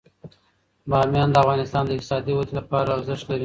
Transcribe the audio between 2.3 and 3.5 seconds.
ودې لپاره ارزښت لري.